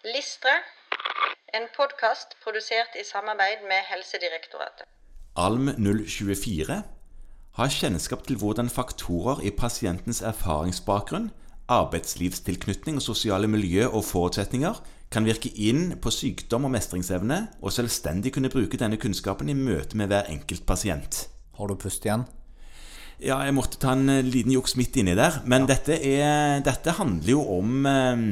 Listre, 0.00 0.54
en 1.52 1.66
podkast 1.76 2.30
produsert 2.40 2.94
i 2.96 3.02
samarbeid 3.04 3.66
med 3.68 3.84
Helsedirektoratet. 3.84 4.86
ALM 5.36 5.66
024 5.76 6.78
har 7.58 7.74
kjennskap 7.74 8.22
til 8.24 8.38
hvordan 8.40 8.70
faktorer 8.72 9.42
i 9.44 9.50
pasientens 9.52 10.22
erfaringsbakgrunn, 10.24 11.26
arbeidslivstilknytning 11.68 12.96
og 12.96 13.04
sosiale 13.04 13.50
miljø 13.52 13.90
og 13.90 14.06
forutsetninger 14.08 14.80
kan 15.12 15.28
virke 15.28 15.52
inn 15.52 15.98
på 16.00 16.14
sykdom 16.16 16.64
og 16.70 16.72
mestringsevne, 16.78 17.42
og 17.60 17.76
selvstendig 17.76 18.32
kunne 18.38 18.48
bruke 18.48 18.80
denne 18.80 18.96
kunnskapen 18.96 19.52
i 19.52 19.58
møte 19.58 20.00
med 20.00 20.08
hver 20.08 20.32
enkelt 20.32 20.64
pasient. 20.64 21.26
Har 21.60 21.68
du 21.68 21.76
pust 21.76 22.08
igjen? 22.08 22.24
Ja, 23.20 23.42
jeg 23.44 23.52
måtte 23.52 23.76
ta 23.76 23.92
en 23.92 24.08
eh, 24.08 24.24
liten 24.24 24.56
juks 24.56 24.78
midt 24.80 24.96
inni 24.96 25.12
der. 25.12 25.42
Men 25.44 25.68
dette, 25.68 25.92
er, 25.92 26.64
dette 26.64 26.96
handler 26.96 27.34
jo 27.34 27.44
om 27.58 27.84
eh, 27.84 28.26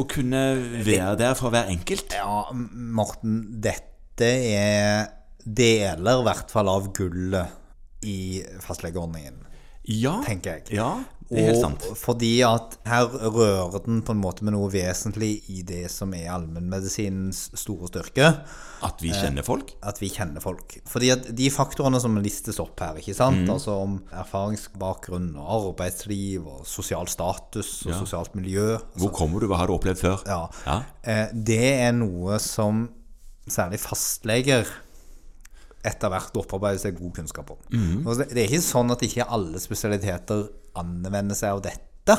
å 0.00 0.04
kunne 0.08 0.42
være 0.86 1.16
der 1.20 1.34
for 1.38 1.52
hver 1.52 1.68
enkelt. 1.72 2.14
Ja, 2.16 2.44
Morten, 2.52 3.60
dette 3.64 4.28
er 4.28 5.10
deler 5.44 6.20
i 6.22 6.26
hvert 6.28 6.52
fall 6.54 6.70
av 6.70 6.92
gullet 6.96 7.58
i 8.06 8.42
fastlegeordningen, 8.62 9.40
Ja, 9.88 10.20
tenker 10.26 10.56
jeg. 10.60 10.76
ja 10.78 10.92
Og 11.32 11.96
fordi 11.96 12.42
at 12.44 12.74
her 12.84 13.06
rører 13.08 13.78
den 13.86 14.02
på 14.04 14.12
en 14.12 14.20
måte 14.20 14.44
med 14.44 14.52
noe 14.52 14.68
vesentlig 14.72 15.30
i 15.48 15.62
det 15.66 15.86
som 15.90 16.12
er 16.14 16.28
allmennmedisinens 16.34 17.46
store 17.58 17.88
styrke. 17.88 18.28
At 18.84 19.00
vi 19.00 19.12
kjenner 19.14 19.46
folk. 19.46 19.72
At 19.86 20.00
vi 20.02 20.10
kjenner 20.12 20.42
folk. 20.44 20.76
Fordi 20.90 21.10
at 21.14 21.28
de 21.38 21.48
faktorene 21.54 22.00
som 22.02 22.16
listes 22.20 22.58
opp 22.60 22.80
her, 22.84 22.98
ikke 23.00 23.14
sant? 23.16 23.46
Mm. 23.46 23.50
altså 23.54 23.78
om 23.84 23.96
erfaringsbakgrunn 24.12 25.32
og 25.38 25.52
arbeidsliv 25.72 26.46
og 26.46 26.66
sosial 26.68 27.08
status 27.08 27.86
og 27.86 27.92
Ja. 27.92 27.98
sosialt 27.98 28.34
miljø 28.34 28.78
Hvor 28.98 29.12
kommer 29.14 29.40
du? 29.40 29.46
Hva 29.48 29.56
har 29.62 29.66
du 29.66 29.74
opplevd 29.78 29.98
før? 30.02 30.22
Ja. 30.26 30.46
Ja. 30.66 30.82
Eh, 31.04 31.28
Det 31.32 31.80
er 31.80 31.92
noe 31.92 32.38
som 32.38 32.88
særlig 33.48 33.80
fastleger 33.80 34.66
etter 35.82 36.12
hvert 36.12 36.36
opparbeider 36.38 36.80
seg 36.84 36.98
god 36.98 37.16
kunnskap 37.18 37.50
om. 37.54 37.60
Mm. 37.72 38.04
Det 38.06 38.28
det 38.30 38.44
er 38.44 38.48
ikke 38.48 38.64
sånn 38.64 38.94
at 38.94 39.02
ikke 39.02 39.26
alle 39.34 39.60
spesialiteter 39.62 40.46
anvender 40.78 41.38
seg 41.38 41.56
av 41.56 41.62
dette 41.66 42.16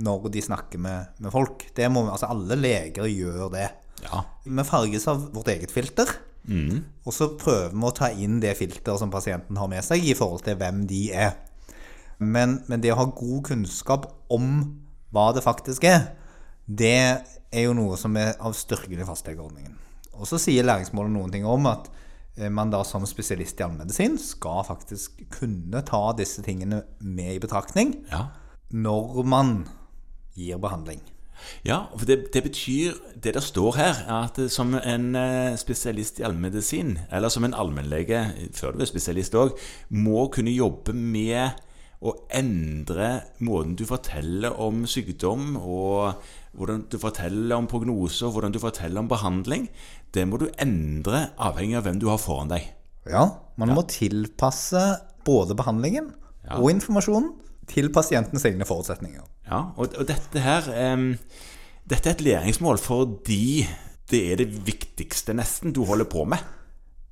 når 0.00 0.30
de 0.32 0.42
snakker 0.44 0.80
med, 0.80 1.12
med 1.20 1.34
folk. 1.34 1.66
Det 1.76 1.88
må, 1.92 2.06
altså 2.08 2.30
Alle 2.30 2.56
leger 2.56 3.08
gjør 3.10 3.50
det. 3.52 3.68
Ja. 4.06 4.22
Vi 4.46 4.64
farges 4.64 5.08
av 5.10 5.26
vårt 5.34 5.50
eget 5.52 5.74
filter. 5.74 6.08
Mm. 6.48 6.80
Og 7.04 7.12
så 7.14 7.28
prøver 7.38 7.74
vi 7.74 7.84
å 7.84 7.92
ta 7.96 8.08
inn 8.14 8.38
det 8.40 8.54
filteret 8.58 9.02
som 9.02 9.12
pasienten 9.12 9.58
har 9.60 9.68
med 9.70 9.84
seg, 9.84 10.06
i 10.06 10.16
forhold 10.16 10.46
til 10.46 10.56
hvem 10.60 10.86
de 10.88 11.02
er. 11.12 11.34
Men, 12.20 12.60
men 12.68 12.80
det 12.82 12.94
å 12.94 13.00
ha 13.00 13.10
god 13.16 13.44
kunnskap 13.48 14.08
om 14.32 14.48
hva 15.12 15.30
det 15.36 15.44
faktisk 15.44 15.84
er, 15.88 16.12
det 16.64 16.96
er 17.50 17.64
jo 17.66 17.74
noe 17.76 17.96
som 17.98 18.14
er 18.20 18.36
av 18.38 18.54
styrken 18.56 19.00
i 19.00 19.06
fastlegeordningen. 19.06 19.76
Og 20.20 20.28
så 20.28 20.38
sier 20.40 20.66
læringsmålet 20.66 21.12
noen 21.14 21.32
ting 21.32 21.46
om 21.48 21.66
at 21.70 21.88
man 22.48 22.72
da 22.72 22.82
som 22.86 23.04
spesialist 23.08 23.60
i 23.60 23.66
allmedisin 23.66 24.16
skal 24.18 24.64
faktisk 24.68 25.20
kunne 25.34 25.82
ta 25.86 26.02
disse 26.16 26.42
tingene 26.46 26.82
med 27.00 27.36
i 27.36 27.42
betraktning 27.42 27.94
ja. 28.10 28.28
når 28.70 29.22
man 29.28 29.56
gir 30.38 30.60
behandling. 30.62 31.02
Ja, 31.64 31.86
for 31.96 32.04
det, 32.06 32.34
det 32.34 32.42
betyr 32.42 32.92
Det 33.24 33.34
der 33.34 33.40
står 33.40 33.76
her, 33.76 33.94
er 34.08 34.28
at 34.28 34.50
som 34.52 34.74
en 34.74 35.14
eh, 35.16 35.56
spesialist 35.56 36.20
i 36.20 36.22
allmedisin, 36.22 36.98
eller 37.12 37.28
som 37.28 37.44
en 37.44 37.54
allmennlege, 37.54 38.24
før 38.54 38.72
du 38.72 38.80
er 38.80 38.88
spesialist 38.88 39.34
òg, 39.34 39.56
må 39.90 40.28
kunne 40.32 40.52
jobbe 40.52 40.92
med 40.92 41.50
å 42.00 42.14
endre 42.32 43.08
måten 43.44 43.74
du 43.76 43.84
forteller 43.88 44.54
om 44.62 44.86
sykdom, 44.88 45.58
og 45.60 46.16
hvordan 46.56 46.86
du 46.88 46.96
forteller 47.00 47.58
om 47.58 47.68
prognoser, 47.68 48.32
hvordan 48.32 48.54
du 48.54 48.60
forteller 48.62 49.02
om 49.02 49.10
behandling. 49.10 49.68
Det 50.14 50.24
må 50.26 50.40
du 50.40 50.48
endre 50.58 51.28
avhengig 51.36 51.76
av 51.78 51.86
hvem 51.86 52.00
du 52.00 52.08
har 52.10 52.20
foran 52.22 52.50
deg. 52.52 52.64
Ja, 53.08 53.26
man 53.60 53.74
må 53.76 53.84
tilpasse 53.88 54.80
både 55.24 55.56
behandlingen 55.56 56.10
og 56.56 56.70
informasjonen 56.72 57.34
til 57.70 57.90
pasientens 57.94 58.44
egne 58.48 58.66
forutsetninger. 58.68 59.22
Ja, 59.50 59.70
og, 59.76 59.94
og 59.98 60.08
dette 60.08 60.42
her 60.42 60.66
um, 60.94 61.12
Dette 61.90 62.10
er 62.10 62.14
et 62.14 62.22
læringsmål 62.22 62.78
fordi 62.78 63.64
det 64.10 64.20
er 64.32 64.40
det 64.42 64.48
viktigste 64.66 65.34
nesten 65.34 65.72
du 65.74 65.82
holder 65.88 66.06
på 66.10 66.24
med. 66.28 66.42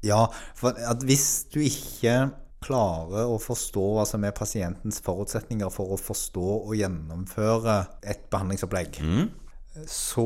Ja, 0.07 0.27
for 0.59 0.77
at 0.77 1.03
hvis 1.07 1.49
du 1.51 1.59
ikke 1.65 2.29
klarer 2.65 3.29
å 3.31 3.39
forstå 3.39 3.83
hva 3.95 4.05
som 4.09 4.25
er 4.27 4.33
pasientens 4.35 4.99
forutsetninger 5.05 5.71
for 5.71 5.95
å 5.95 5.99
forstå 6.01 6.47
og 6.67 6.75
gjennomføre 6.79 7.77
et 8.03 8.25
behandlingsopplegg, 8.33 8.99
så 9.87 10.25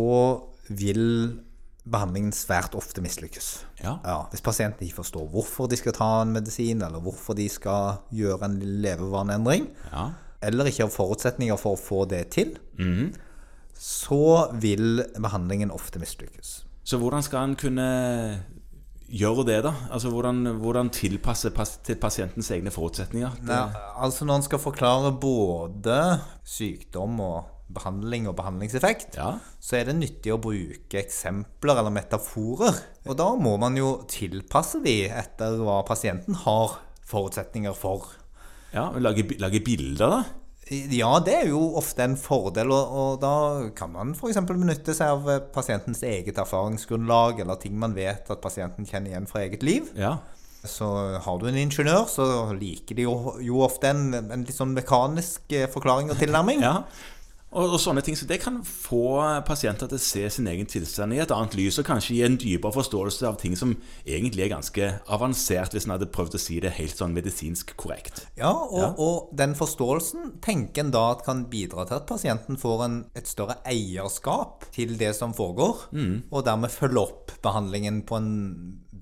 vil 0.72 1.41
behandlingen 1.82 2.31
svært 2.32 2.76
ofte 2.78 3.03
mislykkes. 3.03 3.65
Ja. 3.82 3.97
hvis 4.31 4.41
pasienten 4.44 4.87
ikke 4.87 5.00
forstår 5.03 5.26
hvorfor 5.32 5.69
de 5.69 5.76
skal 5.76 5.92
ta 5.97 6.10
en 6.22 6.32
medisin, 6.32 6.81
eller 6.87 7.03
hvorfor 7.03 7.34
de 7.34 7.48
skal 7.50 7.98
gjøre 8.15 8.47
en 8.47 8.59
levevaneendring, 8.84 9.66
Ja. 9.92 10.10
eller 10.41 10.65
ikke 10.71 10.84
har 10.87 10.94
forutsetninger 10.94 11.59
for 11.59 11.76
å 11.76 11.81
få 11.81 12.09
det 12.09 12.31
til, 12.31 12.56
så 13.75 14.53
vil 14.62 15.03
behandlingen 15.19 15.71
ofte 15.75 15.98
mislykkes. 15.98 16.65
Så 16.84 16.98
hvordan 16.98 17.22
skal 17.22 17.44
en 17.48 17.56
kunne 17.56 18.42
gjøre 19.12 19.45
det, 19.49 19.59
da? 19.67 19.73
Altså 19.93 20.11
Hvordan, 20.12 20.43
hvordan 20.62 20.91
tilpasse 20.95 21.50
pas 21.55 21.75
til 21.84 21.99
pasientens 22.00 22.49
egne 22.55 22.73
forutsetninger? 22.73 23.41
Nei, 23.45 23.62
altså 24.00 24.25
når 24.28 24.41
en 24.41 24.47
skal 24.47 24.62
forklare 24.62 25.12
både 25.21 25.99
sykdom 26.49 27.21
og 27.21 27.51
behandling 27.72 28.27
og 28.28 28.37
behandlingseffekt, 28.37 29.17
Ja. 29.17 29.39
så 29.61 29.78
er 29.78 29.84
det 29.89 29.97
nyttig 29.97 30.33
å 30.34 30.41
bruke 30.41 30.99
eksempler 31.01 31.78
eller 31.81 31.91
metaforer. 31.95 32.77
Og 33.09 33.17
da 33.17 33.31
må 33.37 33.55
man 33.61 33.77
jo 33.77 34.03
tilpasse 34.09 34.83
de 34.84 35.06
etter 35.09 35.56
hva 35.62 35.78
pasienten 35.89 36.34
har 36.45 36.78
forutsetninger 37.09 37.72
for. 37.77 38.09
ja 38.75 38.91
lage, 38.97 39.25
lage 39.41 39.61
bilder, 39.65 40.09
da? 40.09 40.22
Ja, 40.72 41.12
det 41.25 41.34
er 41.37 41.49
jo 41.50 41.60
ofte 41.78 42.05
en 42.06 42.19
fordel, 42.21 42.72
og, 42.72 42.93
og 42.97 43.16
da 43.22 43.33
kan 43.77 43.93
man 43.94 44.15
f.eks. 44.16 44.41
benytte 44.49 44.94
seg 44.97 45.15
av 45.15 45.31
eh, 45.31 45.43
pasientens 45.55 46.03
eget 46.06 46.41
erfaringsgrunnlag, 46.41 47.43
eller 47.44 47.60
ting 47.60 47.77
man 47.78 47.97
vet 47.97 48.31
at 48.33 48.44
pasienten 48.44 48.88
kjenner 48.88 49.12
igjen 49.12 49.28
fra 49.31 49.44
eget 49.44 49.66
liv. 49.66 49.91
Ja. 49.99 50.16
Så 50.62 50.87
har 51.25 51.41
du 51.41 51.49
en 51.50 51.59
ingeniør, 51.59 52.06
så 52.10 52.27
liker 52.55 52.97
de 52.97 53.09
jo, 53.09 53.16
jo 53.43 53.65
ofte 53.66 53.91
en, 53.91 54.12
en 54.22 54.47
litt 54.47 54.56
sånn 54.56 54.77
mekanisk 54.77 55.53
eh, 55.53 55.69
forklaring 55.71 56.12
og 56.15 56.21
tilnærming. 56.22 56.65
ja. 56.65 56.81
Og, 57.53 57.75
og 57.77 57.81
sånne 57.81 58.03
ting, 58.05 58.17
så 58.17 58.27
Det 58.29 58.41
kan 58.43 58.61
få 58.65 59.21
pasienter 59.47 59.91
til 59.91 60.01
å 60.01 60.03
se 60.03 60.25
sin 60.33 60.49
egen 60.49 60.69
tilstand 60.69 61.13
i 61.15 61.21
et 61.23 61.33
annet 61.35 61.57
lys, 61.59 61.79
og 61.81 61.89
kanskje 61.89 62.17
gi 62.17 62.23
en 62.27 62.39
dypere 62.41 62.75
forståelse 62.75 63.29
av 63.29 63.39
ting 63.41 63.57
som 63.59 63.75
egentlig 64.07 64.47
er 64.47 64.55
ganske 64.55 64.89
avansert, 65.13 65.75
hvis 65.75 65.87
en 65.89 65.95
hadde 65.97 66.11
prøvd 66.13 66.39
å 66.39 66.43
si 66.43 66.61
det 66.65 66.75
helt 66.79 66.97
sånn 66.97 67.15
medisinsk 67.17 67.75
korrekt. 67.81 68.25
Ja, 68.41 68.53
og, 68.53 69.01
og 69.03 69.33
den 69.39 69.57
forståelsen 69.59 70.39
tenker 70.45 70.87
en 70.87 70.95
da 70.95 71.05
at 71.13 71.27
kan 71.27 71.45
bidra 71.53 71.85
til 71.89 72.01
at 72.01 72.09
pasienten 72.09 72.61
får 72.61 72.87
en, 72.87 72.99
et 73.19 73.29
større 73.29 73.59
eierskap 73.69 74.67
til 74.75 74.97
det 75.01 75.13
som 75.19 75.37
foregår, 75.37 75.89
og 76.33 76.47
dermed 76.49 76.73
følge 76.73 77.05
opp 77.05 77.37
behandlingen 77.45 78.03
på 78.09 78.19
en 78.19 78.33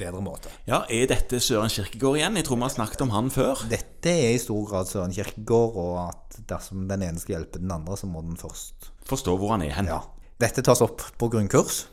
bedre 0.00 0.22
måte. 0.24 0.50
Ja, 0.68 0.82
Er 0.88 1.06
dette 1.10 1.38
Søren 1.44 1.70
Kirkegård 1.72 2.18
igjen? 2.18 2.36
Jeg 2.40 2.48
tror 2.48 2.56
vi 2.60 2.66
har 2.66 2.74
snakket 2.74 3.04
om 3.04 3.12
han 3.14 3.30
før. 3.34 3.60
Dette 3.70 4.10
er 4.10 4.34
i 4.34 4.40
stor 4.42 4.64
grad 4.70 4.88
Søren 4.90 5.12
Kirkegård, 5.14 5.76
og 5.76 5.94
at 6.08 6.40
dersom 6.50 6.88
den 6.90 7.04
ene 7.06 7.20
skal 7.22 7.36
hjelpe 7.38 7.60
den 7.62 7.70
andre, 7.76 7.96
så 8.00 8.08
må 8.10 8.22
den 8.24 8.36
først 8.40 8.90
Forstå 9.10 9.32
hvor 9.40 9.50
han 9.56 9.62
er 9.66 9.72
hen. 9.74 9.88
Ja. 9.90 10.00
Dette 10.40 10.62
tas 10.62 10.80
opp 10.84 11.02
på 11.18 11.28
grunnkurs. 11.32 11.84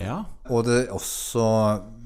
Ja. 0.00 0.22
Og 0.50 0.64
det 0.66 0.76
er 0.88 0.94
også 0.96 1.44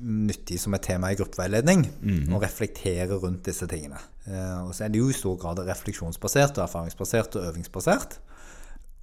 nyttig 0.03 0.59
som 0.61 0.75
et 0.77 0.83
tema 0.85 1.09
i 1.13 1.17
gruppeveiledning 1.17 1.87
å 2.35 2.41
reflektere 2.43 3.17
rundt 3.23 3.47
disse 3.49 3.65
tingene. 3.71 3.97
Eh, 4.27 4.67
Og 4.67 4.75
så 4.77 4.85
er 4.85 4.91
det 4.93 5.01
jo 5.01 5.09
i 5.09 5.17
stor 5.17 5.39
grad 5.41 5.63
refleksjonsbasert 5.65 6.59
og 6.59 6.67
erfaringsbasert 6.67 7.39
og 7.39 7.47
øvingsbasert. 7.53 8.19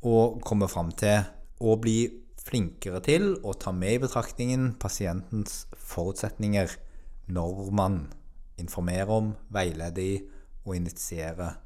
Og 0.05 0.37
komme 0.45 0.67
fram 0.69 0.91
til 0.91 1.23
å 1.65 1.77
bli 1.81 1.97
flinkere 2.45 3.01
til 3.05 3.31
å 3.43 3.55
ta 3.57 3.73
med 3.73 3.97
i 3.97 4.01
betraktningen 4.05 4.75
pasientens 4.81 5.65
forutsetninger 5.81 6.77
når 7.33 7.71
man 7.75 7.99
informerer 8.61 9.11
om, 9.11 9.33
veileder 9.53 10.01
i 10.03 10.15
og 10.65 10.75
initierer 10.77 11.57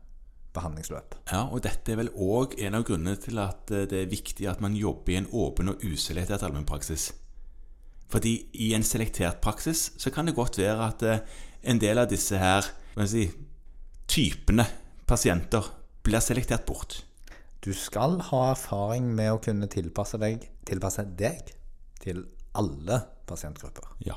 behandlingsløp. 0.55 1.17
Ja, 1.29 1.45
og 1.45 1.61
dette 1.65 1.93
er 1.93 1.99
vel 2.01 2.11
òg 2.15 2.55
en 2.63 2.77
av 2.79 2.85
grunnene 2.87 3.19
til 3.21 3.39
at 3.41 3.71
eh, 3.73 3.85
det 3.89 4.03
er 4.03 4.11
viktig 4.11 4.47
at 4.49 4.63
man 4.63 4.77
jobber 4.77 5.13
i 5.13 5.19
en 5.19 5.29
åpen 5.35 5.71
og 5.71 5.83
uselektert 5.85 6.43
allmennpraksis. 6.47 7.11
Fordi 8.09 8.33
i 8.57 8.71
en 8.73 8.85
selektert 8.85 9.37
praksis 9.43 9.91
så 10.01 10.11
kan 10.13 10.25
det 10.25 10.37
godt 10.37 10.57
være 10.61 10.87
at 10.87 11.05
eh, 11.05 11.21
en 11.69 11.81
del 11.81 12.01
av 12.01 12.09
disse 12.09 12.39
her 12.39 12.65
si, 13.05 13.27
typene 14.09 14.65
pasienter 15.07 15.69
blir 16.03 16.23
selektert 16.23 16.65
bort. 16.65 17.03
Du 17.65 17.73
skal 17.75 18.19
ha 18.29 18.41
erfaring 18.53 19.09
med 19.15 19.33
å 19.33 19.41
kunne 19.43 19.67
tilpasse 19.71 20.19
deg, 20.21 20.45
tilpasse 20.67 21.03
deg 21.19 21.51
til 21.99 22.23
alle 22.55 23.01
pasientgrupper. 23.27 23.89
Ja. 24.05 24.15